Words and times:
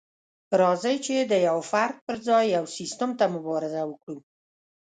راځئ 0.59 0.95
چې 1.05 1.15
د 1.31 1.33
يوه 1.47 1.63
فرد 1.71 1.95
پر 2.05 2.17
ځای 2.27 2.45
يو 2.55 2.65
سيستم 2.77 3.09
ته 3.19 3.25
مبارزه 3.35 3.81
وکړو. 3.87 4.17